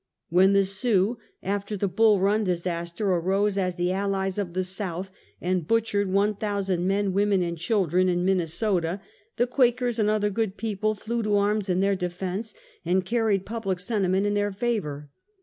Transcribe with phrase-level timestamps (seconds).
[0.29, 5.11] When the Sioux, after the Bull Eun disaster, arose as the allies of the South,
[5.39, 8.99] and butchered one thousand men, women and children in Minnesota,
[9.35, 13.79] the Quakers and other good people flew to arms in their defense, and carried public
[13.79, 15.11] sentiment in their favor.